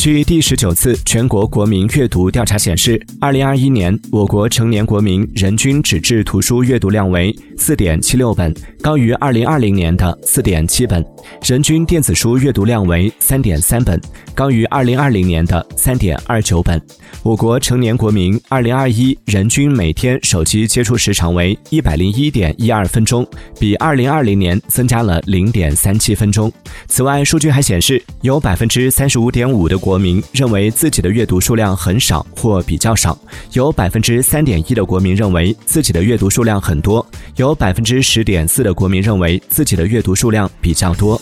[0.00, 7.30] 据第十九次全国国民阅读调查显示，二零二一年我国成年国民人均纸质图书阅读量为
[7.60, 11.02] 四点七六本，高于二零二零年的四点七本；
[11.44, 14.00] 人均电子书阅读量为三点三本，
[14.34, 16.80] 高于二零二零年的三点二九本。
[17.22, 23.26] 我国成年国民二零二一人均每天手机接触时长为一百零一点一二分钟，
[23.58, 26.50] 比二零二零年增加了零点三七分钟。
[26.88, 33.18] 此外，数据还显示，有百分之三十五点五的国民认为自己的阅读数量很少或比较少，
[33.52, 37.04] 有百分之三点一的国民认为自己的阅读数量很多，
[37.40, 41.18] 有百分之十点四的国民认为自己的阅读数量比较多。